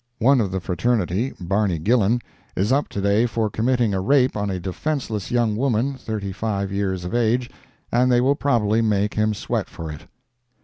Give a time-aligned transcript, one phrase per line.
[0.17, 2.21] One of the fraternity, Barney Gillan,
[2.55, 6.71] is up to day for committing a rape on a defenceless young woman, thirty five
[6.71, 7.51] years of age,
[7.91, 10.07] and they will probably make him sweat for it.